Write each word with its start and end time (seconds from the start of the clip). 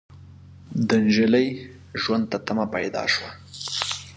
د 0.87 0.89
نجلۍ 1.03 1.47
ژوند 2.01 2.23
ته 2.31 2.37
تمه 2.45 2.65
پيدا 2.75 3.03
شوه. 3.13 3.29